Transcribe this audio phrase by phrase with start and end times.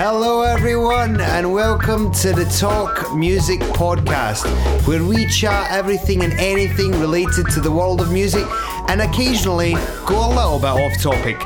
[0.00, 4.46] Hello, everyone, and welcome to the Talk Music Podcast,
[4.86, 8.46] where we chat everything and anything related to the world of music
[8.88, 9.72] and occasionally
[10.06, 11.36] go a little bit off topic.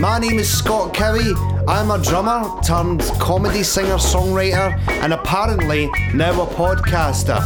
[0.00, 1.34] My name is Scott Cowie.
[1.68, 7.40] I'm a drummer turned comedy singer songwriter and apparently now a podcaster.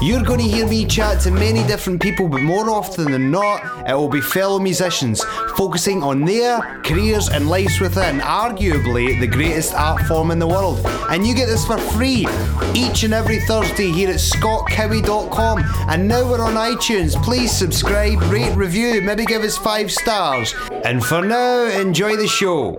[0.00, 3.88] You're going to hear me chat to many different people, but more often than not,
[3.88, 5.24] it will be fellow musicians
[5.56, 10.80] focusing on their careers and lives within arguably the greatest art form in the world.
[11.10, 12.28] And you get this for free
[12.74, 15.64] each and every Thursday here at scottcowie.com.
[15.88, 17.20] And now we're on iTunes.
[17.24, 20.54] Please subscribe, rate, review, maybe give us five stars.
[20.84, 22.76] And for now, enjoy the show.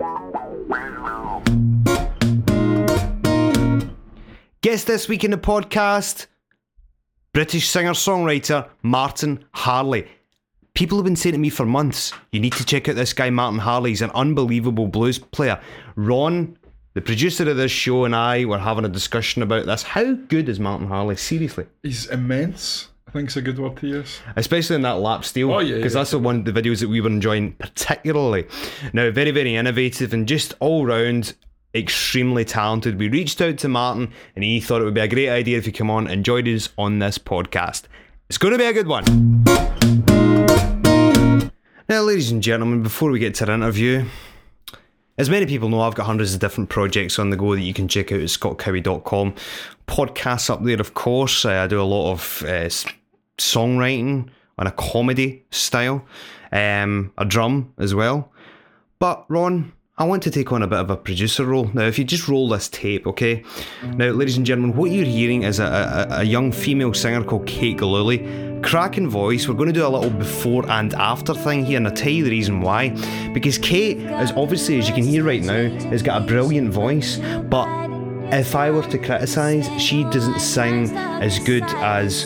[4.62, 6.26] Guest this week in the podcast
[7.32, 10.08] British singer songwriter Martin Harley.
[10.74, 13.30] People have been saying to me for months, you need to check out this guy,
[13.30, 13.90] Martin Harley.
[13.90, 15.60] He's an unbelievable blues player.
[15.94, 16.58] Ron,
[16.94, 19.82] the producer of this show, and I were having a discussion about this.
[19.84, 21.16] How good is Martin Harley?
[21.16, 21.66] Seriously.
[21.84, 22.88] He's immense.
[23.06, 24.20] I think it's a good word to use.
[24.34, 25.52] Especially in that lap steel.
[25.52, 26.00] Oh, yeah, Because yeah.
[26.00, 28.46] that's the one of the videos that we were enjoying particularly.
[28.92, 31.34] Now, very, very innovative and just all round
[31.74, 32.98] extremely talented.
[32.98, 35.66] We reached out to Martin and he thought it would be a great idea if
[35.66, 37.84] he come on and joined us on this podcast.
[38.28, 39.04] It's going to be a good one.
[41.88, 44.04] Now, ladies and gentlemen, before we get to our interview,
[45.18, 47.74] as many people know, I've got hundreds of different projects on the go that you
[47.74, 49.34] can check out at scottcowie.com.
[49.86, 51.44] Podcasts up there, of course.
[51.44, 52.70] Uh, I do a lot of uh,
[53.36, 56.04] songwriting on a comedy style,
[56.52, 58.32] um, a drum as well.
[58.98, 61.70] But, Ron, I want to take on a bit of a producer role.
[61.74, 63.44] Now, if you just roll this tape, okay?
[63.96, 67.46] Now, ladies and gentlemen, what you're hearing is a, a, a young female singer called
[67.46, 68.62] Kate Galuli.
[68.62, 69.46] Cracking voice.
[69.46, 72.24] We're going to do a little before and after thing here, and I'll tell you
[72.24, 72.96] the reason why.
[73.34, 77.18] Because Kate is obviously, as you can hear right now, has got a brilliant voice,
[77.50, 77.68] but
[78.32, 82.24] if I were to criticise, she doesn't sing as good as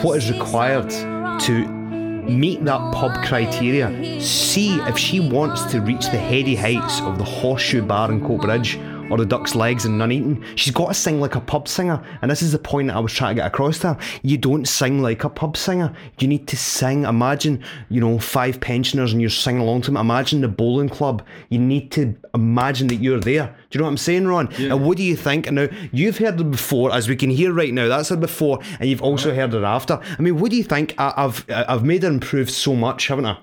[0.00, 1.83] what is required to
[2.28, 4.20] meet that pub criteria.
[4.20, 8.93] See if she wants to reach the heady heights of the Horseshoe Bar in Coatbridge
[9.14, 10.44] or the Duck's Legs and none Nuneaton.
[10.56, 12.98] She's got to sing like a pub singer, and this is the point that I
[12.98, 14.00] was trying to get across to her.
[14.22, 15.94] You don't sing like a pub singer.
[16.18, 17.04] You need to sing.
[17.04, 19.98] Imagine, you know, five pensioners and you're singing along to them.
[19.98, 21.24] Imagine the bowling club.
[21.48, 23.54] You need to imagine that you're there.
[23.70, 24.48] Do you know what I'm saying, Ron?
[24.58, 24.72] Yeah.
[24.74, 25.46] And what do you think?
[25.46, 27.86] And now, you've heard it before, as we can hear right now.
[27.86, 30.00] That's her before, and you've also heard it after.
[30.18, 30.96] I mean, what do you think?
[30.98, 33.38] I, I've I've made her improve so much, haven't I?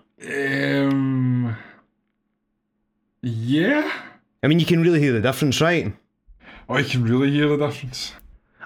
[0.81, 1.55] Um.
[3.21, 3.89] Yeah.
[4.43, 5.93] I mean, you can really hear the difference, right?
[6.67, 8.13] Oh, I can really hear the difference.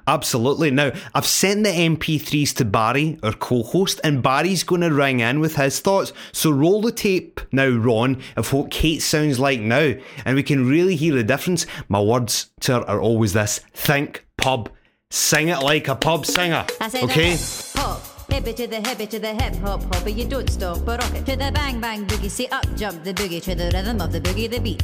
[0.07, 0.69] Absolutely.
[0.69, 5.19] Now, I've sent the MP3s to Barry, our co host, and Barry's going to ring
[5.19, 6.13] in with his thoughts.
[6.31, 10.67] So roll the tape now, Ron, of what Kate sounds like now, and we can
[10.69, 11.65] really hear the difference.
[11.89, 14.69] My words to her are always this think pub,
[15.09, 16.65] sing it like a pub singer.
[16.79, 17.31] I say Okay?
[17.31, 17.94] the hip hop,
[18.29, 20.09] hippie to the hippie to the hip hop hopper.
[20.09, 22.29] You don't stop or rock it to the bang bang boogie.
[22.29, 24.83] See up jump the boogie to the rhythm of the boogie the beat.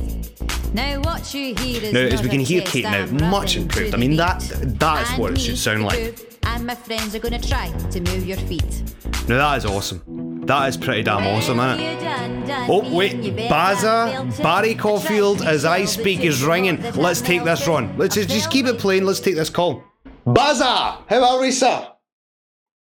[0.73, 3.93] Now what you hear is Now, as we can hear Kate now, much improved.
[3.93, 4.39] I mean, that
[4.79, 6.19] that is what it should sound like.
[6.43, 8.83] And my friends are gonna try to move your feet.
[9.27, 10.45] Now, that is awesome.
[10.45, 11.93] That is pretty damn awesome, isn't it?
[11.93, 16.81] You done, done Oh, wait, Baza, Barry Caulfield, as I speak, is ringing.
[16.93, 17.97] Let's take this, it.
[17.97, 19.05] Let's just, just keep it playing.
[19.05, 19.83] Let's take this call.
[20.25, 21.87] Baza, how are we, sir?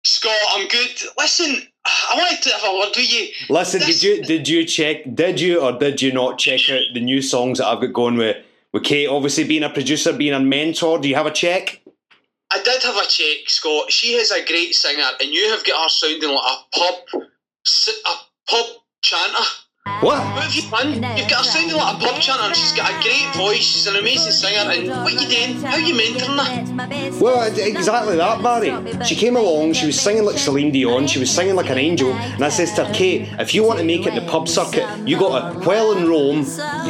[0.06, 1.02] Scott, I'm good.
[1.18, 3.28] Listen, I wanted to have a word with you.
[3.48, 5.02] Listen, This- did you did you check?
[5.14, 8.16] Did you or did you not check out the new songs that I've got going
[8.16, 8.36] with
[8.72, 9.08] with Kate?
[9.08, 10.98] Obviously, being a producer, being a mentor.
[11.00, 11.80] Do you have a check?
[12.52, 13.90] I did have a check, Scott.
[13.90, 18.14] She is a great singer, and you have got her sounding like a pub, a
[18.48, 18.66] pub
[19.02, 19.44] chanter.
[20.06, 20.18] What?
[20.18, 21.18] What have you done?
[21.18, 23.58] You've got her sounding like a pub chanter, and she's got a great voice.
[23.58, 24.70] She's an amazing singer.
[24.70, 25.60] And what you doing?
[25.62, 27.18] How you mentoring her?
[27.20, 29.04] Well, exactly that, Barry.
[29.04, 32.12] She came along, she was singing like Celine Dion, she was singing like an angel,
[32.12, 34.48] and I says to her, Kate, if you want to make it in the pub
[34.48, 36.46] circuit, you've got to, well in Rome,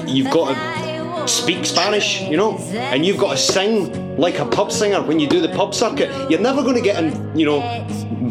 [0.06, 4.70] you've got to speak Spanish, you know, and you've got to sing like a pub
[4.70, 6.10] singer when you do the pub circuit.
[6.30, 7.60] You're never going to get in, you know,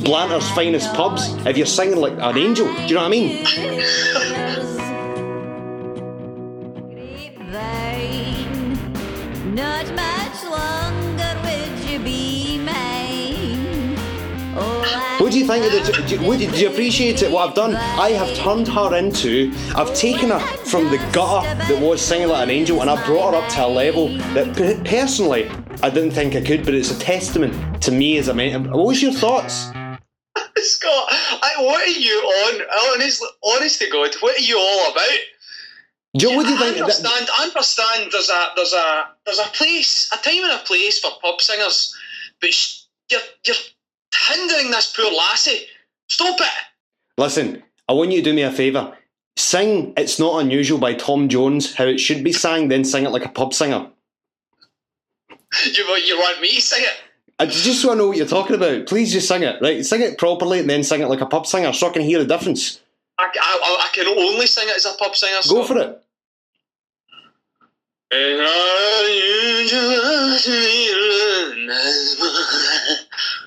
[0.03, 2.67] Blanter's finest pubs if you're singing like an angel.
[2.67, 4.41] Do you know what I mean?
[9.55, 13.95] Not much longer would you be mine.
[14.57, 15.79] Oh, What do you think of the?
[15.93, 17.31] Do, do, what- did you appreciate it?
[17.31, 17.73] What I've done?
[17.77, 19.53] I have turned her into.
[19.73, 23.33] I've taken her from the gutter that was singing like an angel, and I brought
[23.33, 25.49] her up to a level that personally
[25.81, 26.65] I didn't think I could.
[26.65, 28.69] But it's a testament to me as a man.
[28.71, 29.67] What was your thoughts?
[30.57, 32.61] Scott, I, what are you on?
[32.93, 35.19] Honest, honest to God, what are you all about?
[36.15, 36.77] Joe, what do you I think?
[36.81, 37.27] understand.
[37.37, 38.09] I understand.
[38.11, 41.95] There's a there's a there's a place, a time and a place for pub singers,
[42.39, 43.55] but sh- you're you're
[44.29, 45.65] hindering this poor lassie.
[46.07, 46.47] Stop it.
[47.17, 48.95] Listen, I want you to do me a favour.
[49.37, 53.09] Sing It's Not Unusual by Tom Jones, how it should be sang, then sing it
[53.09, 53.87] like a pub singer.
[55.73, 56.93] You wa- you want me to sing it?
[57.39, 59.85] I, just so I know what you're talking about, please just sing it, right?
[59.85, 62.19] Sing it properly and then sing it like a pub singer so I can hear
[62.19, 62.79] the difference.
[63.17, 65.39] I, I, I can only sing it as a pub singer.
[65.49, 66.01] Go for it.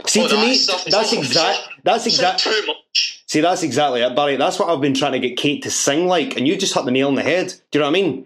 [0.06, 1.58] See, Oh, to me, stuff that's all- exact.
[1.84, 2.40] That's it's exact.
[2.40, 3.22] too much.
[3.26, 4.36] See, that's exactly it, Barry.
[4.36, 6.84] That's what I've been trying to get Kate to sing like, and you just hit
[6.86, 7.52] the nail on the head.
[7.70, 8.24] Do you know what I mean?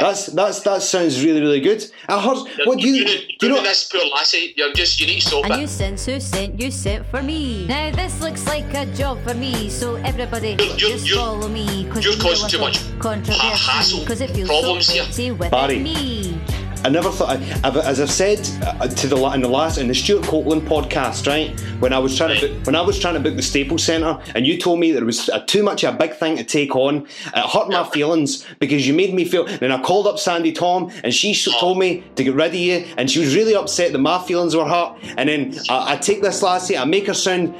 [0.00, 1.84] That's that's that sounds really really good.
[2.08, 2.38] I heard.
[2.66, 3.46] What do you You're do?
[3.46, 3.62] You know?
[3.62, 4.54] this poor lassie.
[4.56, 5.60] You're just you need to stop And it.
[5.60, 7.66] you sent who sent you sent for me.
[7.66, 11.48] Now this looks like a job for me, so everybody You're- you're- just you're- follow
[11.48, 11.86] me.
[11.90, 15.02] Cause you're you causing too much controversy, hassle, Cause it feels problems so here.
[15.02, 15.78] empty within Barry.
[15.80, 16.38] me.
[16.84, 19.94] I never thought, I, as I've said uh, to the in the last in the
[19.94, 21.58] Stewart Copeland podcast, right?
[21.80, 24.18] When I was trying to book, when I was trying to book the Staples Centre,
[24.34, 26.76] and you told me that it was uh too much a big thing to take
[26.76, 27.06] on.
[27.34, 29.44] It hurt my feelings because you made me feel.
[29.44, 32.86] Then I called up Sandi Thom, and she told me to get rid of you,
[32.96, 34.98] and she was really upset that my feelings were hurt.
[35.16, 37.54] And then I, I take this lassie, I make her sound.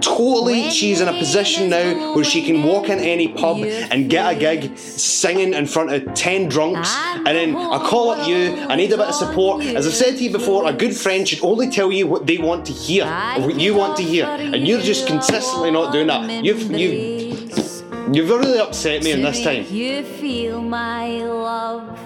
[0.00, 4.08] Totally, When she's in a position now where she can walk in any pub and
[4.08, 6.94] get a gig singing in front of 10 drunks.
[6.96, 9.64] And then I call up you, I need a bit of support.
[9.64, 12.38] As I've said to you before, a good friend should only tell you what they
[12.38, 14.26] want to hear, or what you want to hear.
[14.26, 16.44] And you're just consistently not doing that.
[16.44, 19.66] You've, you've, you've really upset me in this time.
[19.70, 22.05] You feel my love.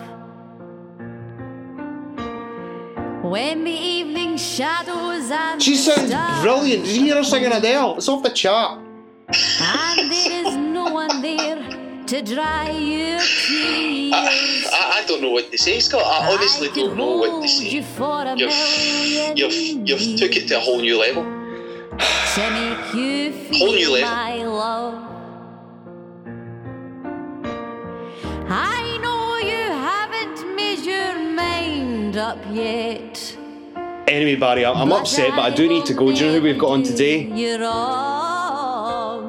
[3.31, 6.11] When the evening shadows and She sounds
[6.43, 6.85] brilliant.
[6.85, 7.99] Did you hear her singing Adele?
[7.99, 8.81] It's off the chart.
[9.61, 11.63] And there is no one there
[12.09, 14.13] to dry your tears.
[14.13, 16.03] I, I, I don't know what to say, Scott.
[16.05, 17.69] I honestly I don't know what to say.
[17.69, 21.23] You for a You've you've you've took it to a whole new level.
[21.23, 25.00] to make you feel Whole new level.
[32.31, 33.37] Up yet.
[34.07, 36.07] Anyway, Barry, I'm, I'm upset, but I do need to go.
[36.07, 37.23] Do you know who we've got on today?
[37.23, 39.21] You're wrong.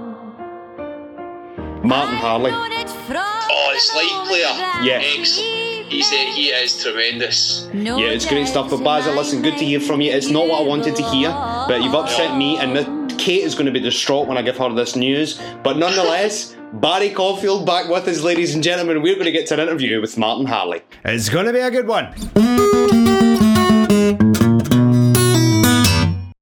[1.84, 2.52] Martin Harley.
[2.54, 4.54] Oh, it's light player.
[4.86, 5.02] Yeah.
[5.20, 5.88] Excellent.
[5.92, 7.68] He's uh, he is tremendous.
[7.74, 8.70] No Yeah, it's great stuff.
[8.70, 10.12] But Basil, listen, good to hear from you.
[10.12, 13.66] It's not what I wanted to hear, but you've upset me, and Kate is going
[13.66, 15.42] to be distraught when I give her this news.
[15.64, 19.02] But nonetheless, Barry Caulfield back with us, ladies and gentlemen.
[19.02, 20.82] We're going to get to an interview with Martin Harley.
[21.04, 22.06] It's going to be a good one.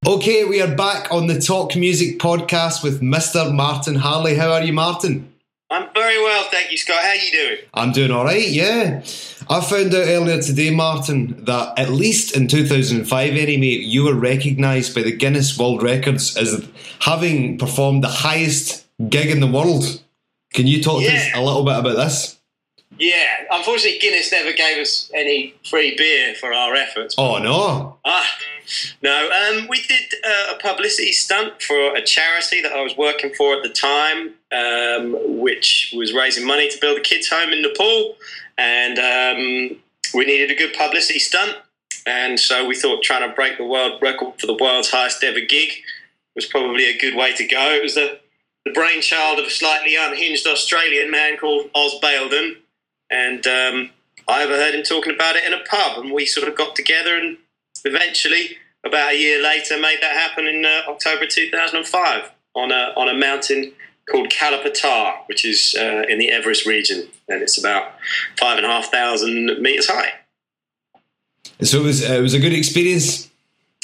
[0.05, 3.51] Okay, we are back on the Talk Music podcast with Mr.
[3.51, 4.35] Martin Harley.
[4.35, 5.33] How are you, Martin?
[5.71, 7.01] I'm very well, thank you, Scott.
[7.01, 7.57] How are you doing?
[7.73, 9.01] I'm doing all right, yeah.
[9.49, 14.93] I found out earlier today, Martin, that at least in 2005, anyway, you were recognised
[14.93, 16.67] by the Guinness World Records as
[16.99, 20.03] having performed the highest gig in the world.
[20.53, 22.39] Can you talk to us a little bit about this?
[22.97, 27.15] Yeah, unfortunately, Guinness never gave us any free beer for our efforts.
[27.17, 27.97] Oh no!
[28.03, 28.27] Ah,
[29.01, 29.29] no.
[29.29, 33.55] Um, we did uh, a publicity stunt for a charity that I was working for
[33.55, 38.17] at the time, um, which was raising money to build a kids' home in Nepal,
[38.57, 39.77] and um,
[40.13, 41.55] we needed a good publicity stunt,
[42.05, 45.39] and so we thought trying to break the world record for the world's highest ever
[45.39, 45.69] gig
[46.35, 47.71] was probably a good way to go.
[47.71, 48.19] It was the
[48.69, 52.57] the brainchild of a slightly unhinged Australian man called Oz Baildon,
[53.09, 53.89] and um,
[54.27, 57.17] I overheard him talking about it in a pub, and we sort of got together
[57.17, 57.37] and
[57.83, 63.09] eventually, about a year later, made that happen in uh, October 2005 on a on
[63.09, 63.73] a mountain
[64.09, 67.93] called Kala Patthar, which is uh, in the Everest region, and it's about
[68.39, 70.13] five and a half thousand meters high.
[71.61, 73.29] So it was uh, it was a good experience.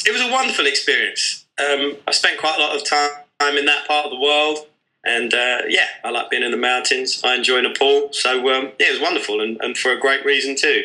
[0.06, 1.46] It was a wonderful experience.
[1.58, 4.68] Um, I spent quite a lot of time in that part of the world,
[5.06, 7.22] and uh, yeah, I like being in the mountains.
[7.24, 10.56] I enjoy Nepal, so um, yeah, it was wonderful, and, and for a great reason
[10.56, 10.84] too.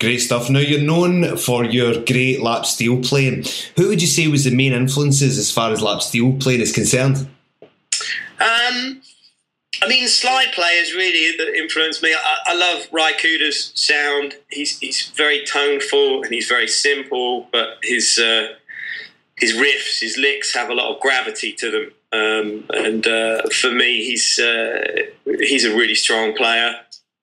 [0.00, 0.50] Great stuff.
[0.50, 3.44] Now you're known for your great lap steel playing.
[3.76, 6.72] Who would you say was the main influences as far as lap steel playing is
[6.72, 7.28] concerned?
[8.40, 9.00] Um,
[9.80, 12.14] I mean, slide players really that influenced me.
[12.14, 14.34] I, I love Ry Cooder's sound.
[14.50, 18.54] He's he's very toneful and he's very simple, but his uh,
[19.36, 21.92] his riffs, his licks have a lot of gravity to them.
[22.14, 24.84] Um, and uh, for me, he's uh,
[25.24, 26.74] he's a really strong player.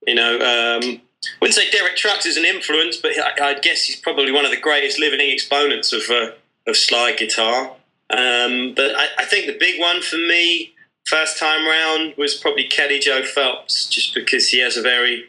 [0.06, 1.02] You know, um,
[1.40, 4.52] wouldn't say Derek Trucks is an influence, but I, I guess he's probably one of
[4.52, 6.32] the greatest living exponents of uh,
[6.68, 7.72] of slide guitar.
[8.10, 10.74] Um, but I, I think the big one for me
[11.06, 15.26] first time round was probably Kelly Joe Phelps, just because he has a very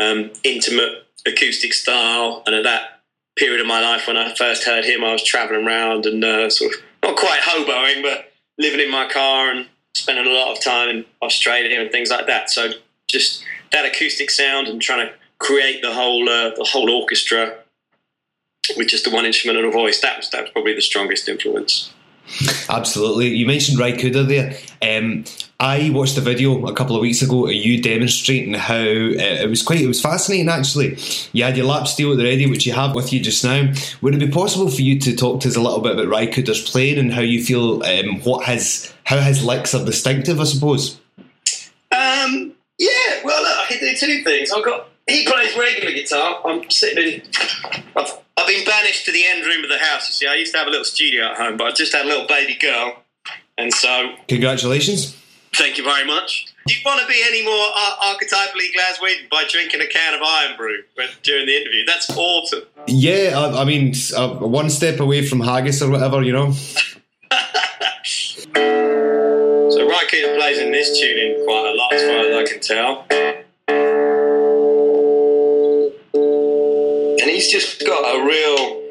[0.00, 2.42] um, intimate acoustic style.
[2.46, 3.02] And at that
[3.36, 6.50] period of my life when I first heard him, I was traveling around and uh,
[6.50, 8.29] sort of not quite hoboing, but
[8.60, 12.26] living in my car and spending a lot of time in Australia and things like
[12.26, 12.50] that.
[12.50, 12.70] So
[13.08, 17.56] just that acoustic sound and trying to create the whole uh, the whole orchestra
[18.76, 20.00] with just the one instrument and a voice.
[20.00, 21.92] That was that was probably the strongest influence.
[22.68, 23.28] Absolutely.
[23.28, 24.56] You mentioned Cooder there.
[24.82, 25.24] Um,
[25.58, 29.50] I watched a video a couple of weeks ago of you demonstrating how uh, it
[29.50, 30.96] was quite it was fascinating actually.
[31.32, 33.70] You had your lap steel at the ready, which you have with you just now.
[34.00, 36.70] Would it be possible for you to talk to us a little bit about Cooder's
[36.70, 40.98] playing and how you feel um, what his how his licks are distinctive, I suppose?
[41.92, 44.50] Um, yeah, well, look, I can do two things.
[44.52, 46.40] I've got he plays regular guitar.
[46.44, 47.22] I'm sitting in.
[47.96, 50.08] I've, I've been banished to the end room of the house.
[50.08, 52.04] You see, I used to have a little studio at home, but I just had
[52.06, 53.02] a little baby girl,
[53.58, 55.16] and so Congratulations.
[55.54, 56.46] thank you very much.
[56.66, 60.20] Do you want to be any more ar- archetypally Glaswegian by drinking a can of
[60.20, 60.82] Irn-Bru
[61.22, 61.84] during the interview?
[61.86, 62.62] That's awesome.
[62.86, 66.54] Yeah, I, I mean, uh, one step away from haggis or whatever, you know.
[69.72, 72.60] So Ry Cooder plays in this tuning quite a lot, as far as I can
[72.60, 73.06] tell.
[77.40, 78.82] He's just got a real.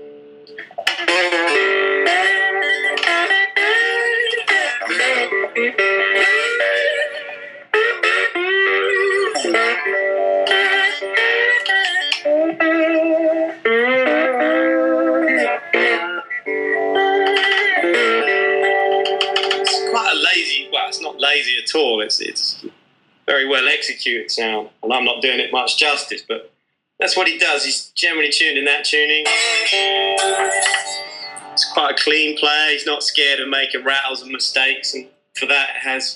[19.61, 20.69] It's quite a lazy.
[20.73, 22.01] Well, it's not lazy at all.
[22.01, 22.65] It's it's
[23.27, 26.51] very well executed sound, and I'm not doing it much justice, but
[26.99, 27.63] that's what he does.
[27.63, 29.23] He's generally tuned in that tuning.
[31.53, 32.73] It's quite a clean play.
[32.73, 36.15] He's not scared of making rattles and mistakes, and for that it has.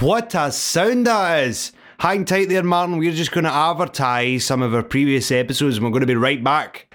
[0.00, 1.72] What a sound that is!
[2.06, 2.98] Hang tight there, Martin.
[2.98, 6.14] We're just going to advertise some of our previous episodes and we're going to be
[6.14, 6.86] right back.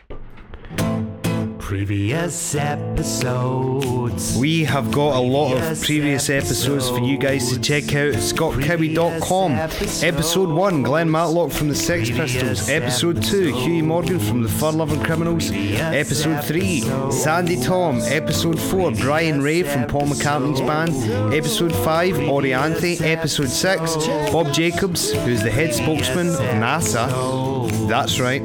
[1.59, 4.00] Previous episodes.
[4.37, 8.21] We have got a lot of previous episodes for you guys to check out at
[8.21, 9.53] scottcowie.com.
[9.53, 12.69] Episode 1, Glenn Matlock from the Sex Pistols.
[12.69, 15.51] Episode 2, Huey Morgan from the Fun Lovin' Criminals.
[15.51, 17.99] Episode 3, Sandi Thom.
[18.01, 21.33] Episode 4, Brian Ray from Paul McCartney's band.
[21.33, 23.01] Episode 5, Oriante.
[23.01, 23.95] Episode 6,
[24.31, 27.80] Bob Jacobs, who's the head spokesman of NASA.
[27.91, 28.41] That's right.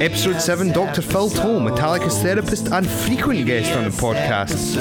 [0.00, 1.02] Episode 7, Dr.
[1.02, 4.78] Phil Towle, Metallica's therapist and frequent guest on the podcast.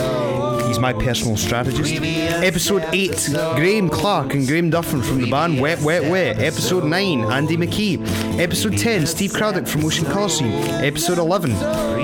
[0.68, 1.96] He's my personal strategist.
[2.44, 6.38] Episode 8, Graeme Clark and Graeme Duffin from the band Wet Wet Wet.
[6.38, 8.39] Episode 9, Andy McKee.
[8.39, 10.51] Episode 10, Steve Cradock from Ocean Colour Scene.
[10.51, 11.56] Episode 11,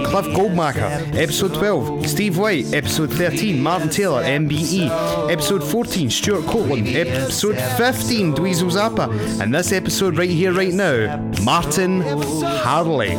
[0.06, 1.14] Cliff Goldmacher.
[1.16, 2.74] Episode 12, Steve White.
[2.74, 5.30] Episode 13, Martin Taylor, MBE.
[5.30, 6.88] Episode 14, Stewart Copeland.
[6.88, 9.42] Episode 15, Dweezil Zappa.
[9.42, 13.14] And this episode right here, right now, Martin Harley.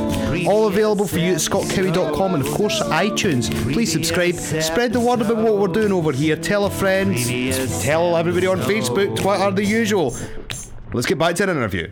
[0.46, 3.50] All available for you at scottcowie.com and of course iTunes.
[3.72, 7.16] Please subscribe, spread the word about what we're doing over here, tell a friend,
[7.82, 10.16] tell everybody on Facebook, Twitter, the usual.
[10.92, 11.90] Let's get back to the interview.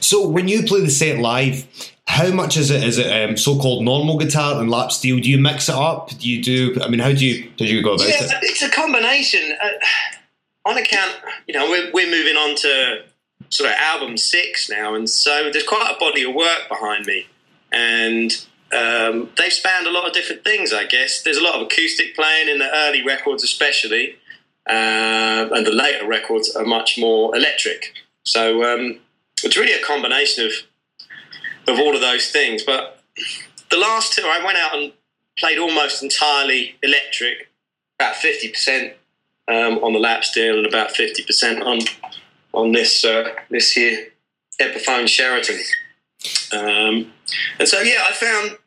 [0.00, 1.66] So, when you play the set live,
[2.06, 2.82] how much is it?
[2.84, 5.18] Is it um, so-called normal guitar and lap steel?
[5.18, 6.10] Do you mix it up?
[6.18, 6.76] Do you do?
[6.82, 8.32] I mean, how do you do you go about Yeah, it?
[8.42, 9.40] it's a combination.
[9.62, 9.68] Uh,
[10.66, 11.12] on account,
[11.46, 13.02] you know, we're, we're moving on to
[13.50, 17.26] sort of album six now, and so there's quite a body of work behind me,
[17.72, 20.72] and um, they've spanned a lot of different things.
[20.72, 24.16] I guess there's a lot of acoustic playing in the early records, especially,
[24.68, 27.92] uh, and the later records are much more electric.
[28.24, 28.98] So um,
[29.42, 30.52] it's really a combination of
[31.66, 32.62] of all of those things.
[32.62, 33.00] But
[33.70, 34.92] the last two, I went out and
[35.38, 37.48] played almost entirely electric,
[37.98, 38.94] about fifty percent
[39.48, 41.80] um, on the lap steel and about fifty percent on
[42.54, 44.08] on this uh, this here
[44.60, 45.58] Epiphone Sheraton.
[46.52, 47.12] Um,
[47.58, 48.58] and so yeah, I found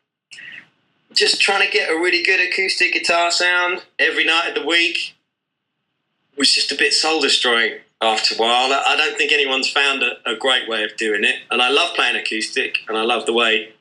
[1.12, 5.16] just trying to get a really good acoustic guitar sound every night of the week
[6.36, 8.72] was just a bit soul destroying after a while.
[8.72, 11.36] I don't think anyone's found a, a great way of doing it.
[11.50, 13.72] And I love playing acoustic and I love the way,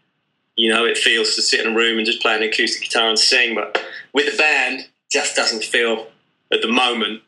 [0.55, 3.09] you know, it feels to sit in a room and just play an acoustic guitar
[3.09, 3.53] and sing.
[3.53, 3.79] But
[4.13, 6.07] with a band, just doesn't feel
[6.51, 7.21] at the moment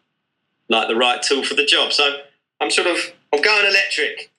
[0.70, 1.94] like the right tool for the job.
[1.94, 2.22] So
[2.60, 2.98] I'm sort of
[3.34, 4.32] I'm going electric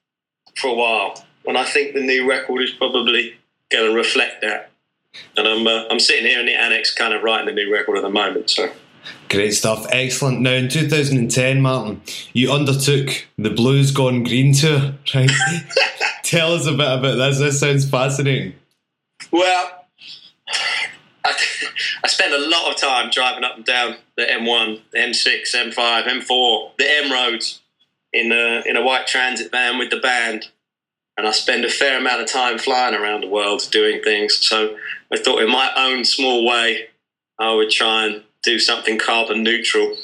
[0.57, 1.25] for a while.
[1.47, 3.35] And I think the new record is probably
[3.71, 4.71] going to reflect that.
[5.37, 7.97] And I'm uh, I'm sitting here in the annex, kind of writing the new record
[7.97, 8.51] at the moment.
[8.51, 8.71] So
[9.29, 10.41] Great stuff, excellent.
[10.41, 15.31] Now, in 2010, Martin, you undertook the Blues Gone Green tour, right?
[16.23, 17.39] Tell us a bit about this.
[17.39, 18.55] This sounds fascinating.
[19.31, 19.87] Well,
[21.25, 21.35] I,
[22.05, 26.05] I spent a lot of time driving up and down the M1, the M6, M5,
[26.05, 27.61] M4, the M roads
[28.13, 30.49] in a, in a white transit van with the band.
[31.17, 34.37] And I spend a fair amount of time flying around the world doing things.
[34.39, 34.77] So
[35.13, 36.89] I thought, in my own small way,
[37.39, 39.97] I would try and do something carbon neutral.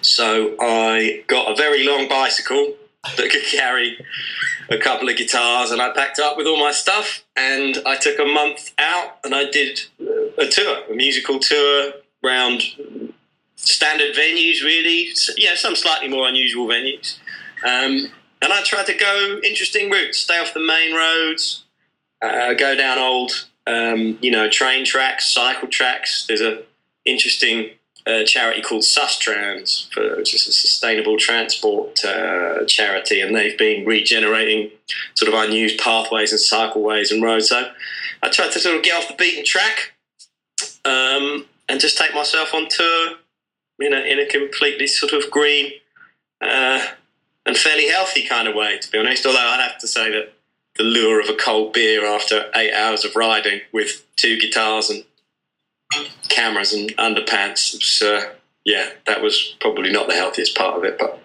[0.00, 2.74] So I got a very long bicycle
[3.16, 3.96] that could carry
[4.70, 8.18] a couple of guitars and I packed up with all my stuff and I took
[8.18, 9.80] a month out and I did
[10.38, 11.92] a tour, a musical tour
[12.24, 12.62] around
[13.62, 17.18] standard venues really, yeah, some slightly more unusual venues.
[17.64, 21.64] Um, and I tried to go interesting routes, stay off the main roads,
[22.20, 26.26] uh, go down old, um, you know, train tracks, cycle tracks.
[26.26, 26.62] There's a
[27.04, 27.70] interesting
[28.04, 33.86] uh, charity called Sustrans, for, which is a sustainable transport uh, charity, and they've been
[33.86, 34.70] regenerating
[35.14, 37.48] sort of unused pathways and cycleways and roads.
[37.48, 37.70] So
[38.24, 39.92] I tried to sort of get off the beaten track
[40.84, 43.16] um, and just take myself on tour
[43.78, 45.72] in a, in a completely sort of green
[46.40, 46.86] uh,
[47.46, 49.26] and fairly healthy kind of way, to be honest.
[49.26, 50.32] Although I'd have to say that
[50.76, 55.04] the lure of a cold beer after eight hours of riding with two guitars and
[56.28, 57.74] cameras and underpants.
[57.74, 58.32] Was, uh,
[58.64, 61.22] yeah, that was probably not the healthiest part of it, but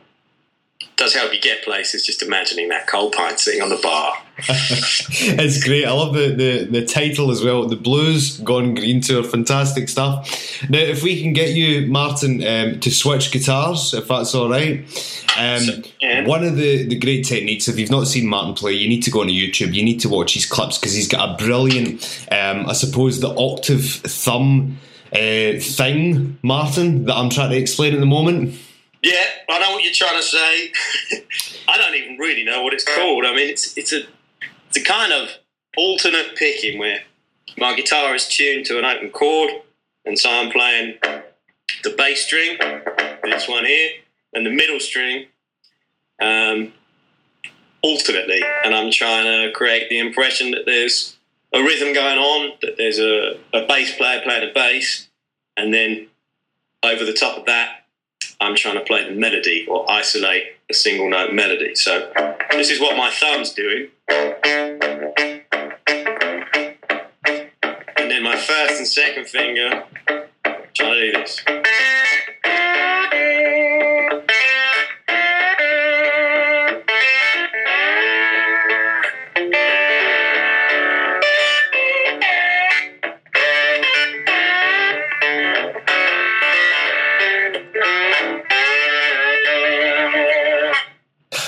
[0.82, 2.06] it does help you get places.
[2.06, 4.16] Just imagining that cold pint sitting on the bar.
[4.40, 5.86] it's great.
[5.86, 7.66] I love the, the, the title as well.
[7.68, 9.24] The Blues Gone Green Tour.
[9.24, 10.62] Fantastic stuff.
[10.70, 14.86] Now, if we can get you, Martin, um, to switch guitars, if that's all right.
[15.38, 16.26] Um.
[16.26, 19.12] One of the, the great techniques, if you've not seen Martin play, you need to
[19.12, 19.74] go on YouTube.
[19.74, 23.30] You need to watch his clips because he's got a brilliant, um, I suppose, the
[23.30, 24.78] octave thumb
[25.14, 28.56] uh, thing, Martin, that I'm trying to explain at the moment.
[29.02, 30.72] Yeah, I know what you're trying to say.
[31.68, 33.26] I don't even really know what it's called.
[33.26, 34.02] I mean, it's it's a
[34.78, 35.30] it's a kind of
[35.76, 37.00] alternate picking where
[37.58, 39.50] my guitar is tuned to an open chord,
[40.06, 40.98] and so I'm playing
[41.84, 42.58] the bass string,
[43.24, 43.90] this one here,
[44.34, 45.26] and the middle string,
[46.22, 46.74] um,
[47.82, 51.18] alternately, and I'm trying to create the impression that there's
[51.54, 55.08] a rhythm going on, that there's a, a bass player playing a bass,
[55.56, 56.08] and then
[56.84, 57.86] over the top of that,
[58.40, 61.74] I'm trying to play the melody or isolate a single note melody.
[61.74, 62.12] So
[62.52, 63.88] this is what my thumb's doing.
[67.98, 69.84] And then my first and second finger
[70.74, 71.44] trying to do this.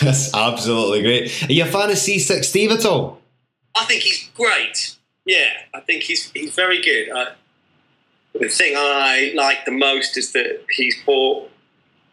[0.01, 1.43] That's absolutely great.
[1.49, 3.18] Are you a fan of Seasick Steve at all?
[3.79, 4.97] I think he's great.
[5.25, 7.09] Yeah, I think he's he's very good.
[8.33, 11.49] The thing I like the most is that he's brought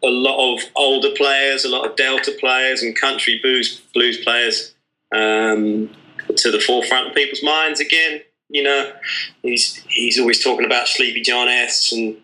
[0.03, 4.73] a lot of older players, a lot of Delta players, and country blues blues players
[5.13, 5.89] um,
[6.35, 8.21] to the forefront of people's minds again.
[8.49, 8.93] You know,
[9.41, 11.91] he's he's always talking about Sleepy John Estes.
[11.91, 12.17] and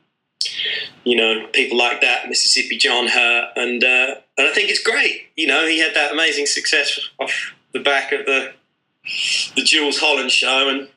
[1.04, 5.28] you know people like that, Mississippi John Hurt, and uh, and I think it's great.
[5.36, 8.54] You know, he had that amazing success off the back of the
[9.56, 10.88] the Jools Holland show, and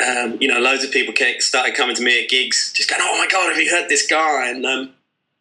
[0.00, 3.18] um, you know, loads of people started coming to me at gigs, just going, "Oh
[3.18, 4.92] my god, have you heard this guy?" And um,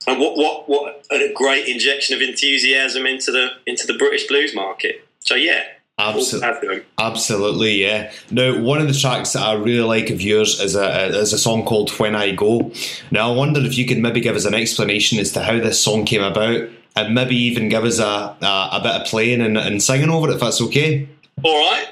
[0.07, 4.53] and what what what a great injection of enthusiasm into the into the British blues
[4.53, 5.07] market.
[5.19, 5.63] So yeah,
[5.97, 6.39] Absolutely.
[6.39, 6.85] proud of him.
[6.99, 8.11] Absolutely, yeah.
[8.29, 11.37] Now, one of the tracks that I really like of yours is a is a
[11.37, 12.71] song called "When I Go."
[13.11, 15.81] Now, I wonder if you could maybe give us an explanation as to how this
[15.81, 19.57] song came about, and maybe even give us a a, a bit of playing and,
[19.57, 21.07] and singing over it, if that's okay.
[21.43, 21.87] All right.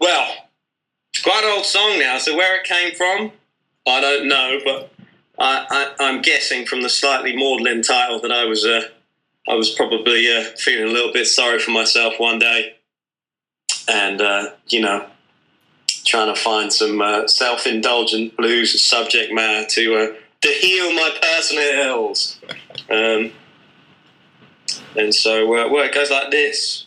[0.00, 0.48] Well,
[1.12, 3.32] it's quite an old song now, so where it came from,
[3.86, 4.92] I don't know, but
[5.38, 8.82] I, I'm guessing from the slightly maudlin title that I was uh,
[9.48, 12.76] I was probably uh, feeling a little bit sorry for myself one day,
[13.88, 15.06] and uh, you know,
[16.04, 21.64] trying to find some uh, self-indulgent blues subject matter to uh, to heal my personal
[21.64, 22.40] ills.
[22.88, 23.32] Um,
[24.96, 26.86] and so, uh, well, it goes like this.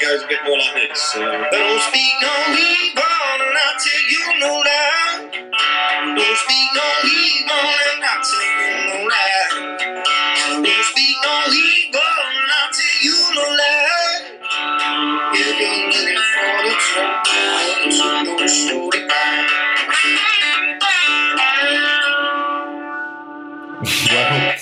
[0.00, 1.14] goes a bit more like this.
[1.14, 1.20] Uh,
[1.52, 3.04] Don't speak no evil
[3.36, 5.28] and I'll tell you no lie.
[6.16, 9.48] Don't speak no evil and I'll tell you no lie.
[10.64, 14.40] Don't speak no evil and I'll tell you no lie.
[15.34, 19.04] You're looking for the truth, so don't slow it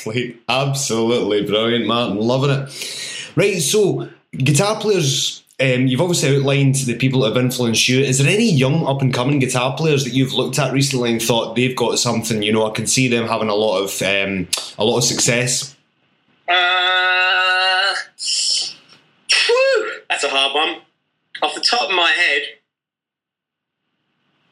[0.06, 0.68] Well.
[0.68, 2.18] Absolutely brilliant, Martin.
[2.18, 3.32] Loving it.
[3.36, 5.27] Right, so guitar players,
[5.60, 8.00] um, you've obviously outlined the people that have influenced you.
[8.00, 11.20] Is there any young up and coming guitar players that you've looked at recently and
[11.20, 12.42] thought they've got something?
[12.42, 14.46] You know, I can see them having a lot of um,
[14.78, 15.74] a lot of success.
[16.46, 17.92] Uh,
[20.08, 20.82] that's a hard one.
[21.42, 22.42] Off the top of my head,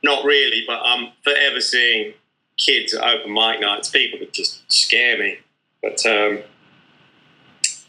[0.02, 2.14] not really, but I'm forever seeing
[2.56, 5.38] kids at open mic nights, people that just scare me.
[5.82, 6.40] But um,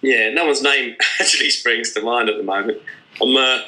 [0.01, 2.79] yeah, no one's name actually springs to mind at the moment.
[3.21, 3.59] I'm uh,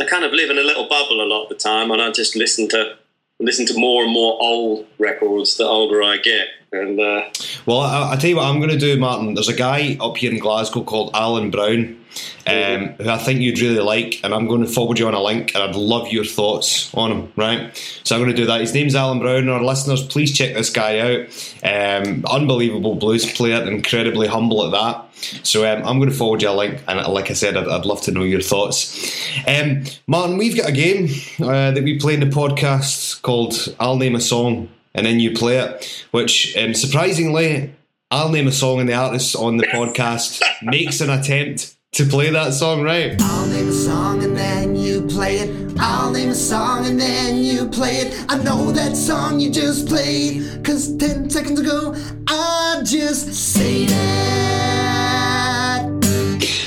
[0.00, 2.10] I kind of live in a little bubble a lot of the time, and I
[2.10, 2.96] just listen to
[3.40, 6.48] listen to more and more old records the older I get.
[6.72, 7.22] And uh,
[7.66, 9.34] Well, I, I tell you what I'm going to do, Martin.
[9.34, 11.97] There's a guy up here in Glasgow called Alan Brown,
[12.46, 15.22] um, who I think you'd really like, and I'm going to forward you on a
[15.22, 17.32] link, and I'd love your thoughts on him.
[17.36, 18.60] Right, so I'm going to do that.
[18.60, 19.48] His name's Alan Brown.
[19.48, 21.28] Our listeners, please check this guy out.
[21.62, 25.04] Um, unbelievable blues player, incredibly humble at that.
[25.44, 27.86] So um, I'm going to forward you a link, and like I said, I'd, I'd
[27.86, 29.14] love to know your thoughts.
[29.46, 31.08] Um, Martin, we've got a game
[31.40, 35.32] uh, that we play in the podcast called "I'll Name a Song." And then you
[35.32, 37.72] play it, which um, surprisingly,
[38.10, 42.30] I'll name a song and the artist on the podcast makes an attempt to play
[42.30, 43.20] that song right.
[43.20, 45.76] I'll name a song and then you play it.
[45.78, 48.24] I'll name a song and then you play it.
[48.28, 50.64] I know that song you just played.
[50.64, 51.94] Cause 10 seconds ago,
[52.28, 53.98] I just said it.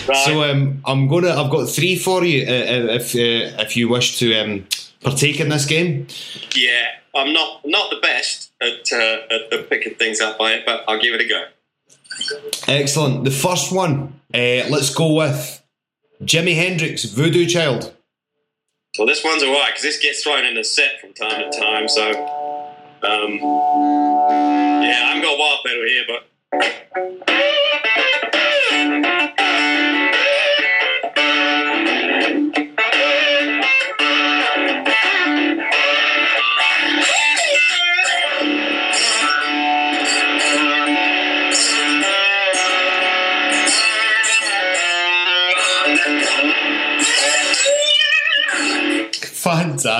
[0.07, 0.25] right.
[0.25, 1.29] So um, I'm gonna.
[1.29, 2.45] I've got three for you.
[2.45, 4.67] Uh, uh, if uh, if you wish to um,
[5.01, 6.07] partake in this game,
[6.55, 10.65] yeah, I'm not not the best at, uh, at, at picking things up by it,
[10.65, 11.45] but I'll give it a go.
[12.67, 13.23] Excellent.
[13.23, 14.19] The first one.
[14.33, 15.61] Uh, let's go with
[16.23, 17.93] Jimi Hendrix, "Voodoo Child."
[18.97, 21.87] Well, this one's alright because this gets thrown in the set from time to time.
[21.87, 22.11] So,
[23.03, 26.27] um, yeah, I haven't got a wild pedal here, but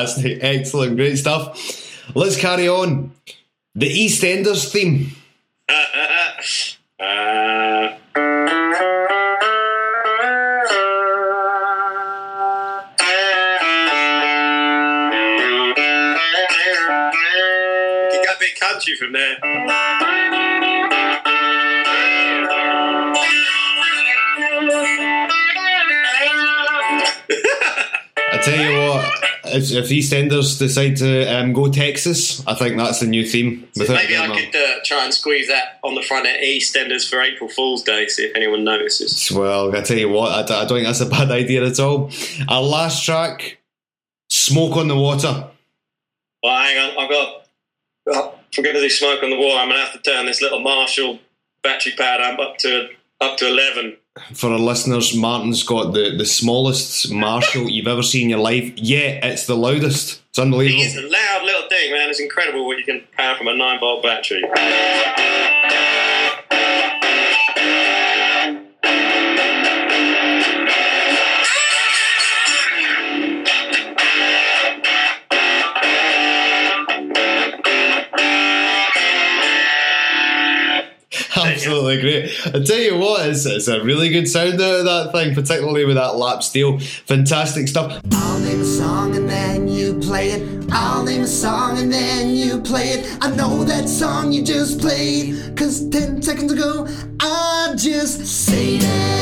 [0.01, 2.09] Fantastic, excellent, great stuff.
[2.15, 3.11] Let's carry on.
[3.75, 5.11] The EastEnders theme.
[5.69, 5.85] uh,
[18.11, 19.50] you got a bit country from there.
[29.61, 33.67] If, if EastEnders decide to um, go Texas, I think that's the new theme.
[33.77, 37.21] without Maybe I could uh, try and squeeze that on the front at EastEnders for
[37.21, 39.31] April Fool's Day, see if anyone notices.
[39.31, 42.11] Well, I tell you what, I don't think that's a bad idea at all.
[42.47, 43.59] Our last track,
[44.29, 45.47] "Smoke on the Water."
[46.43, 47.47] Well, hang on, I've got.
[48.07, 50.25] if I'm going to do smoke on the Water, I'm going to have to turn
[50.25, 51.19] this little Marshall
[51.63, 53.97] battery powered amp up to up to 11.
[54.33, 58.73] For our listeners, Martin's got the, the smallest Marshall you've ever seen in your life.
[58.75, 60.21] Yet it's the loudest.
[60.29, 60.81] It's unbelievable.
[60.83, 62.09] It's a loud little thing, man.
[62.09, 64.43] It's incredible what you can power from a 9 volt battery.
[81.91, 82.55] Absolutely great.
[82.55, 85.83] I tell you what, it's, it's a really good sound out of that thing, particularly
[85.85, 86.79] with that lap steel.
[86.79, 88.01] Fantastic stuff.
[88.13, 90.69] I'll name a song and then you play it.
[90.71, 93.17] I'll name a song and then you play it.
[93.21, 95.57] I know that song you just played.
[95.57, 96.87] Cause 10 seconds ago,
[97.19, 99.17] I just said it.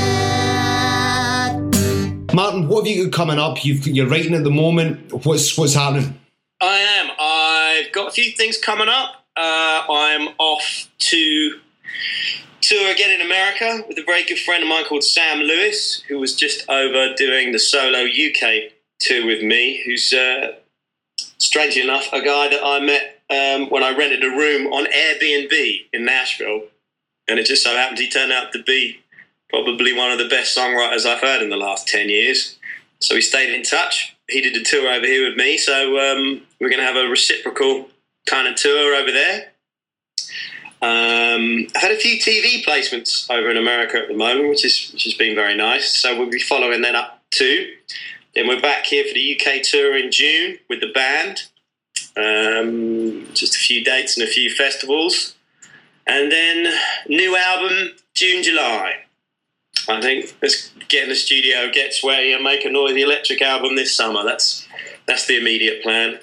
[2.33, 3.65] Martin, what have you got coming up?
[3.65, 5.25] You've, you're writing at the moment.
[5.25, 6.19] What's what's happening?
[6.61, 7.09] I am.
[7.17, 9.25] I've got a few things coming up.
[9.35, 11.59] Uh, I'm off to
[12.69, 16.19] tour again in America with a very good friend of mine called Sam Lewis, who
[16.19, 19.81] was just over doing the solo UK tour with me.
[19.83, 20.53] Who's uh,
[21.39, 25.87] strangely enough a guy that I met um, when I rented a room on Airbnb
[25.93, 26.61] in Nashville,
[27.27, 28.99] and it just so happened he turned out to be
[29.49, 32.59] probably one of the best songwriters I've heard in the last ten years.
[32.99, 34.15] So we stayed in touch.
[34.29, 37.09] He did a tour over here with me, so um, we're going to have a
[37.09, 37.89] reciprocal
[38.27, 39.48] kind of tour over there.
[40.81, 44.91] Um, I've had a few TV placements over in America at the moment, which is
[44.93, 45.99] which has been very nice.
[45.99, 47.73] So we'll be following that up too.
[48.33, 51.43] Then we're back here for the UK tour in June with the band.
[52.15, 55.35] Um, just a few dates and a few festivals,
[56.07, 56.73] and then
[57.07, 58.95] new album June July.
[59.89, 63.75] I think let's get in the studio, get sweaty, and make a noisy electric album
[63.75, 64.23] this summer.
[64.23, 64.65] That's
[65.07, 66.19] that's the immediate plan.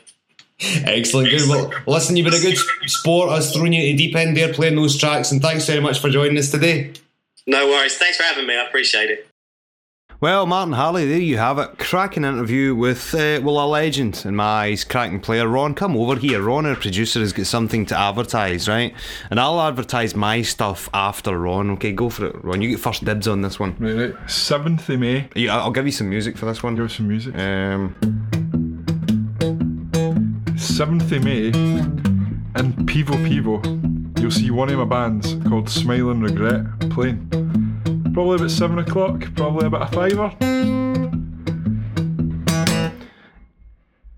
[0.60, 1.48] Excellent, good.
[1.48, 2.56] Well, listen, you've been a good
[2.88, 3.30] sport.
[3.30, 6.08] Us throwing you to deep end there playing those tracks, and thanks very much for
[6.08, 6.92] joining us today.
[7.46, 7.96] No worries.
[7.96, 8.56] Thanks for having me.
[8.56, 9.28] I appreciate it.
[10.18, 11.78] Well, Martin Harley, there you have it.
[11.78, 15.46] Cracking interview with, uh, well, a legend in my eyes, cracking player.
[15.46, 16.40] Ron, come over here.
[16.40, 18.94] Ron, our producer, has got something to advertise, right?
[19.30, 21.70] And I'll advertise my stuff after Ron.
[21.72, 22.62] Okay, go for it, Ron.
[22.62, 23.76] You get first dibs on this one.
[23.78, 24.14] Right, right.
[24.26, 25.28] 7th of May.
[25.34, 26.76] Yeah, I'll give you some music for this one.
[26.76, 27.36] Give us some music.
[27.36, 27.94] Um,
[30.66, 36.22] 7th of May in Pivo Pivo, you'll see one of my bands called Smile and
[36.22, 37.28] Regret playing.
[38.12, 40.34] Probably about 7 o'clock, probably about a fiver.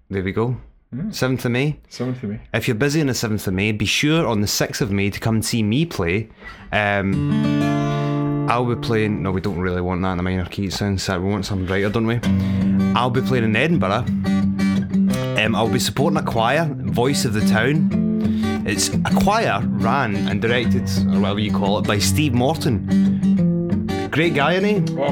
[0.09, 0.57] there we go.
[0.95, 1.79] 7th of May.
[1.91, 2.41] 7th of May.
[2.55, 5.11] If you're busy on the 7th of May, be sure on the 6th of May
[5.11, 6.31] to come and see me play.
[6.73, 9.23] Um, I'll be playing.
[9.23, 10.67] No, we don't really want that in a minor key.
[10.67, 11.23] It sounds sad.
[11.23, 12.19] We want something brighter, don't we?
[12.95, 14.07] I'll be playing in Edinburgh.
[15.39, 17.89] Um, I'll be supporting a choir, Voice of the Town.
[18.67, 20.83] It's a choir ran and directed,
[21.15, 23.89] or whatever you call it, by Steve Morton.
[24.11, 25.01] Great guy, isn't he?
[25.01, 25.11] Oh,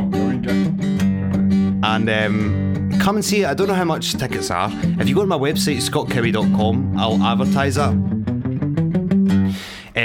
[1.84, 3.46] and um, come and see it.
[3.46, 4.68] I don't know how much tickets are.
[4.98, 8.15] If you go to my website, scottcowie.com, I'll advertise that.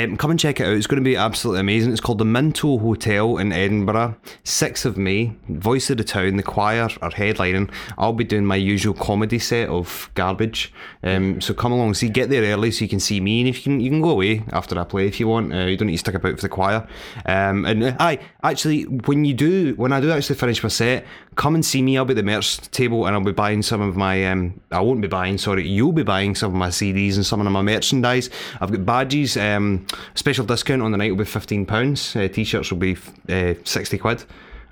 [0.03, 0.73] Um, come and check it out.
[0.73, 1.91] It's going to be absolutely amazing.
[1.91, 5.35] It's called the Minto Hotel in Edinburgh, 6th of May.
[5.47, 7.71] Voice of the Town, the choir are headlining.
[7.97, 10.73] I'll be doing my usual comedy set of garbage.
[11.03, 13.41] Um, so come along, see, get there early so you can see me.
[13.41, 15.53] And if you can, you can go away after I play if you want.
[15.53, 16.87] Uh, you don't need to stick about for the choir.
[17.25, 21.05] Um, and uh, aye, actually, when you do, when I do actually finish my set,
[21.35, 21.97] come and see me.
[21.97, 24.25] I'll be at the merch table and I'll be buying some of my.
[24.25, 25.37] Um, I won't be buying.
[25.37, 28.29] Sorry, you'll be buying some of my CDs and some of my merchandise.
[28.59, 29.37] I've got badges.
[29.37, 32.15] Um, special discount on the night will be fifteen pounds.
[32.15, 32.97] Uh, T-shirts will be
[33.29, 34.23] uh, sixty quid.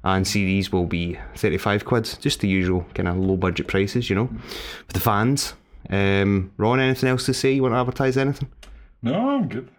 [0.01, 4.15] And CDs will be 35 quid, just the usual kind of low budget prices, you
[4.15, 4.27] know,
[4.87, 5.55] for the fans.
[5.89, 7.51] Um, Ron, anything else to say?
[7.51, 8.49] You want to advertise anything?
[9.01, 9.69] No, I'm good.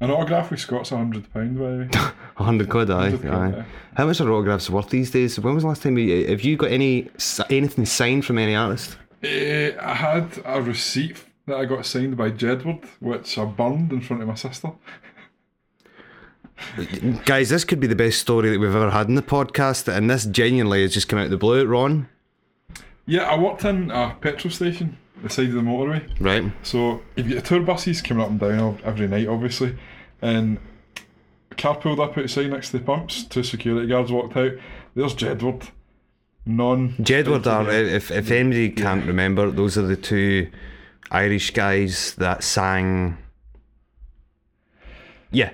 [0.00, 1.88] An autograph with Scott's a hundred pound, by the way.
[2.36, 3.10] 100 quid, aye.
[3.10, 3.64] 100 quid, aye.
[3.94, 5.40] How much are autographs worth these days?
[5.40, 6.26] When was the last time you.
[6.28, 7.08] Have you got any
[7.48, 8.98] anything signed from any artist?
[9.22, 14.02] Eh, I had a receipt that I got signed by Jedward, which I burned in
[14.02, 14.72] front of my sister.
[17.24, 20.10] Guys, this could be the best story that we've ever had in the podcast, and
[20.10, 21.64] this genuinely has just come out of the blue.
[21.66, 22.08] Ron,
[23.06, 26.08] Yeah, I worked in a petrol station, the side of the motorway.
[26.20, 26.52] right?
[26.62, 29.76] So you've got tour buses coming up and down every night, obviously,
[30.22, 30.58] and
[31.56, 33.24] car pulled up outside next to the pumps.
[33.24, 34.52] Two security guards walked out.
[34.94, 35.70] There's Jedward,
[36.44, 36.92] None.
[37.00, 40.50] Jedward are, if, if anybody can't remember, those are the two
[41.10, 43.18] Irish guys that sang.
[45.32, 45.50] Yeah,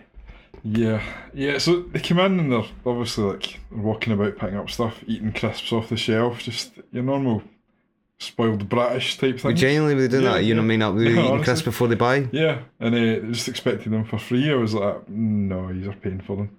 [0.62, 1.58] Yeah, yeah.
[1.58, 5.72] So they come in and they're obviously like walking about, picking up stuff, eating crisps
[5.72, 7.42] off the shelf, just your normal
[8.22, 9.56] spoiled British type thing.
[9.56, 10.44] genuinely they do Yeah, that.
[10.44, 10.78] You know what I yeah.
[10.78, 10.82] mean?
[10.82, 11.44] Up there No, eating honestly.
[11.44, 12.28] crisps before they buy.
[12.32, 14.50] Yeah, and uh, just expecting them for free.
[14.50, 16.58] I was like, no, you're paying for them.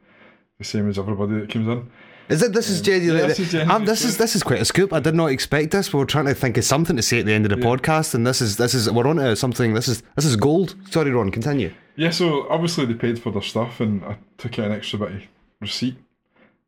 [0.60, 1.90] The same as everybody that comes in.
[2.30, 2.54] Is it?
[2.54, 3.22] This is genuinely.
[3.22, 4.94] Yeah, this is genuinely um, this is this is quite a scoop.
[4.94, 5.92] I did not expect this.
[5.92, 8.14] We were trying to think of something to say at the end of the podcast,
[8.16, 9.74] and this is this is we're on to something.
[9.74, 10.76] This is this is gold.
[10.90, 11.32] Sorry, Ron.
[11.32, 11.74] Continue.
[11.98, 15.12] Yeah, so obviously they paid for their stuff, and I took out an extra bit
[15.12, 15.22] of
[15.60, 15.98] receipt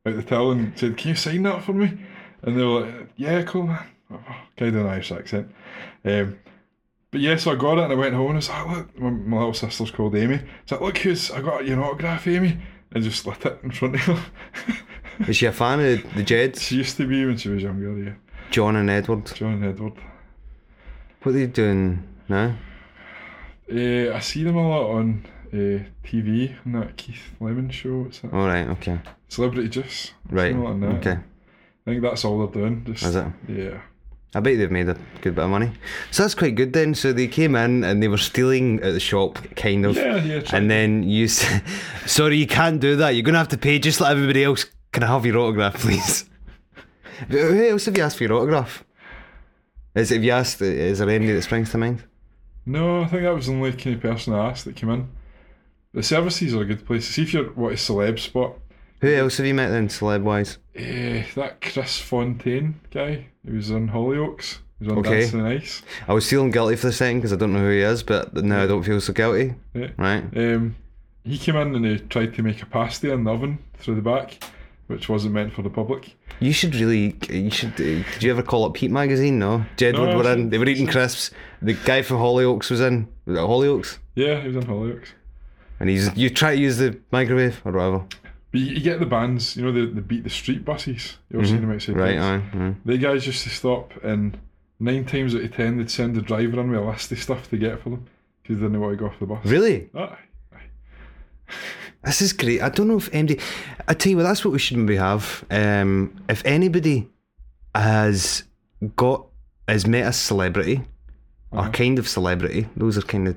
[0.06, 1.98] out the till and said, "Can you sign that for me?"
[2.44, 3.80] And they were like, "Yeah, cool, man."
[4.58, 5.52] Kind of an Irish accent.
[6.04, 6.40] Um,
[7.12, 9.00] but yeah, so I got it and I went home and I was like, "Look,
[9.00, 12.58] my, my little sister's called Amy." It's like, "Look, who's I got your autograph, Amy?"
[12.92, 14.26] And just lit it in front of her.
[15.28, 17.98] Is she a fan of the Jeds, she used to be when she was younger.
[17.98, 18.14] Yeah,
[18.52, 19.26] John and Edward?
[19.34, 19.94] John and Edward.
[21.22, 22.58] What are they doing now?
[23.72, 28.00] Uh, I see them a lot on uh, TV on that Keith Lemon show.
[28.00, 28.34] What's that?
[28.34, 28.68] All right.
[28.70, 29.00] Okay.
[29.30, 30.12] Celebrity Juice.
[30.30, 30.52] Right.
[30.54, 31.10] Something like that.
[31.12, 31.22] Okay.
[31.22, 32.84] I think that's all they're doing.
[32.86, 33.26] Just, Is it?
[33.48, 33.82] Yeah.
[34.36, 35.72] I bet they've made a good bit of money.
[36.12, 36.94] So that's quite good then.
[36.94, 39.96] So they came in and they were stealing at the shop, kind of.
[39.96, 41.46] Yeah, yeah, And then you, s-
[42.06, 43.12] sorry, you can't do that.
[43.16, 44.66] You're gonna have to pay just like everybody else.
[44.92, 46.30] Can I have your autograph, please?
[47.30, 48.84] Who else have you asked for your autograph?
[49.96, 50.62] Is have you asked?
[50.62, 52.04] Is there any that springs to mind?
[52.66, 55.08] No, I think that was the only kind of person I asked that came in.
[55.94, 57.08] The services are a good place.
[57.08, 58.58] See if you're what a celeb spot.
[59.00, 60.58] Who else have you met then, celeb wise?
[60.76, 64.60] Eh, that Chris Fountain guy, he was on Hollyoaks.
[64.80, 65.22] He was on Okay.
[65.22, 65.82] Dancing on Ice.
[66.08, 68.34] I was feeling guilty for the second because I don't know who he is, but
[68.36, 69.56] now I don't feel so guilty.
[69.74, 69.88] Yeah.
[69.98, 70.24] Right?
[70.36, 70.76] Um,
[71.24, 74.02] he came in and he tried to make a pasty in the oven through the
[74.02, 74.44] back,
[74.88, 76.16] which wasn't meant for the public.
[76.40, 77.16] You should really.
[77.30, 77.74] You should.
[77.74, 79.40] uh, Did you ever call up Heat magazine?
[79.40, 79.66] No.
[79.78, 80.50] Jedward No, were in.
[80.50, 81.32] They were eating crisps.
[81.62, 83.08] The guy from Hollyoaks was in.
[83.26, 83.98] Was it Hollyoaks?
[84.16, 85.08] Yeah, he was on Hollyoaks.
[85.80, 86.16] And he's.
[86.18, 88.04] You try to use the microwave or whatever.
[88.56, 91.18] But you, you get the bands, you know, the, the beat the street buses.
[91.30, 92.00] You ever seen them outside Mm-hmm.
[92.00, 92.18] Right.
[92.18, 92.68] Aye.
[92.70, 92.76] aye.
[92.86, 94.40] The guys used to stop and
[94.80, 97.50] nine times out of ten they'd send the driver in with a list of stuff
[97.50, 98.06] to get for them
[98.42, 99.46] because they didn't want to go off the bus.
[99.46, 99.90] Really?
[99.94, 100.20] Aye.
[102.06, 102.62] This is great.
[102.62, 103.42] I don't know if MD.
[103.90, 105.44] I tell you what, that's what we should maybe have.
[105.52, 107.10] Um, if anybody
[107.74, 108.44] has
[108.96, 109.26] got
[109.68, 110.82] has met a celebrity
[111.52, 113.36] or kind of celebrity, those are kind of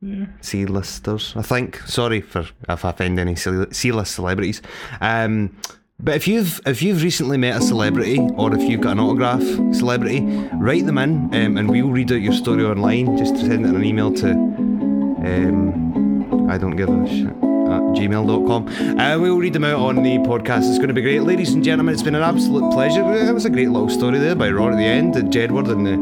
[0.00, 0.26] Yeah.
[0.40, 1.34] C-listers.
[1.36, 1.78] I think.
[1.86, 4.62] Sorry for if I offend any C-list celebrities.
[5.00, 5.56] Um,
[5.98, 9.42] but if you've if you've recently met a celebrity or if you've got an autograph
[9.74, 10.20] celebrity,
[10.54, 13.16] write them in um, and we'll read out your story online.
[13.16, 18.98] Just send it in an email to um, I don't give a shit at gmail.com.
[19.00, 20.68] Uh, we'll read them out on the podcast.
[20.68, 21.22] It's going to be great.
[21.22, 23.00] Ladies and gentlemen, it's been an absolute pleasure.
[23.14, 25.96] It was a great little story there by Ron at the end, Jedward and the,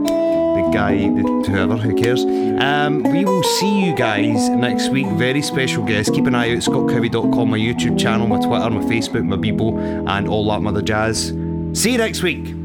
[0.55, 2.25] the guy, the, whoever, who cares.
[2.25, 5.07] Um, we will see you guys next week.
[5.09, 6.15] Very special guest.
[6.15, 10.29] Keep an eye out, scottcowie.com, my YouTube channel, my Twitter, my Facebook, my Bebo, and
[10.29, 11.29] all that mother jazz.
[11.73, 12.64] See you next week.